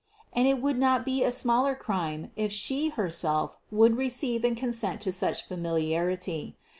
[0.33, 4.99] And it would not be a smaller crime if she herself would receive and consent
[5.01, 6.57] to such familiarity.